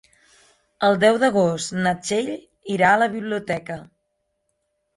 [0.87, 2.33] El deu d'agost na Txell
[2.77, 3.81] irà a la biblioteca.